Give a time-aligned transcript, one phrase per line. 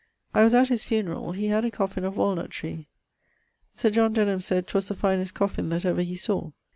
[0.33, 1.35] I was at his funerall.
[1.35, 2.87] He had a coffin of walnutt tree;
[3.75, 6.53] Sir John Denham sayd 'twas the finest coffin that ever he sawe.